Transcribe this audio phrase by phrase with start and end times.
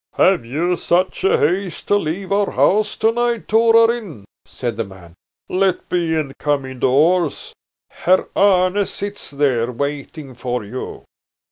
[0.15, 5.13] "Have you such haste to leave our house tonight, Torarin?" said the man.
[5.47, 7.53] "Let be and come indoors!
[7.91, 11.03] Herr Arne sits there waiting for you."